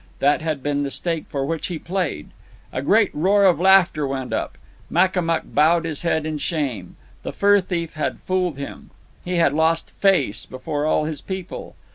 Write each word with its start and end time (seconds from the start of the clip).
That 0.17 0.41
had 0.41 0.63
been 0.63 0.81
the 0.81 0.89
stake 0.89 1.25
for 1.29 1.45
which 1.45 1.67
he 1.67 1.77
played. 1.77 2.31
A 2.73 2.81
great 2.81 3.13
roar 3.13 3.43
of 3.45 3.59
laughter 3.59 4.07
went 4.07 4.33
up. 4.33 4.57
Makamuk 4.89 5.53
bowed 5.53 5.85
his 5.85 6.01
head 6.01 6.25
in 6.25 6.39
shame. 6.39 6.95
The 7.21 7.31
fur 7.31 7.59
thief 7.61 7.93
had 7.93 8.19
fooled 8.19 8.57
him. 8.57 8.89
He 9.23 9.35
had 9.35 9.53
lost 9.53 9.93
face 9.99 10.47
before 10.47 10.87
all 10.87 11.05
his 11.05 11.21
people. 11.21 11.75